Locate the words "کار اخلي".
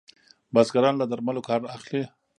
1.49-2.03